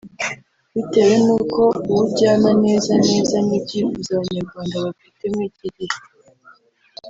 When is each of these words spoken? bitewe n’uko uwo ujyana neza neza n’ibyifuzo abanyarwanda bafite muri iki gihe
bitewe 0.73 1.15
n’uko 1.25 1.61
uwo 1.89 2.01
ujyana 2.07 2.51
neza 2.65 2.91
neza 3.07 3.35
n’ibyifuzo 3.47 4.09
abanyarwanda 4.17 4.75
bafite 4.85 5.23
muri 5.33 5.45
iki 5.51 5.67
gihe 5.75 5.97